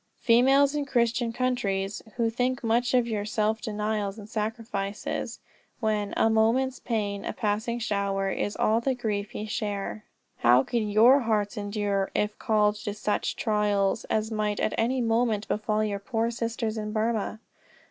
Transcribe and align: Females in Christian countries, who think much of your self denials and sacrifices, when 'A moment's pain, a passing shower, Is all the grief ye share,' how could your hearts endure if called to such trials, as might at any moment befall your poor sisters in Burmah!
Females 0.17 0.73
in 0.73 0.83
Christian 0.83 1.31
countries, 1.31 2.01
who 2.15 2.31
think 2.31 2.63
much 2.63 2.95
of 2.95 3.05
your 3.07 3.23
self 3.23 3.61
denials 3.61 4.17
and 4.17 4.27
sacrifices, 4.27 5.37
when 5.79 6.11
'A 6.17 6.27
moment's 6.31 6.79
pain, 6.79 7.23
a 7.23 7.33
passing 7.33 7.77
shower, 7.77 8.27
Is 8.31 8.55
all 8.55 8.81
the 8.81 8.95
grief 8.95 9.35
ye 9.35 9.45
share,' 9.45 10.03
how 10.37 10.63
could 10.63 10.79
your 10.85 11.19
hearts 11.19 11.55
endure 11.55 12.09
if 12.15 12.39
called 12.39 12.77
to 12.77 12.95
such 12.95 13.35
trials, 13.35 14.05
as 14.05 14.31
might 14.31 14.59
at 14.59 14.73
any 14.75 15.01
moment 15.01 15.47
befall 15.47 15.83
your 15.83 15.99
poor 15.99 16.31
sisters 16.31 16.79
in 16.79 16.91
Burmah! 16.91 17.39